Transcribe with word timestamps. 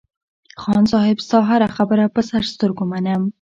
خان 0.61 0.83
صاحب 0.91 1.17
ستا 1.25 1.39
هره 1.49 1.67
خبره 1.77 2.05
په 2.15 2.21
سر 2.29 2.43
سترگو 2.51 2.85
منم. 2.91 3.23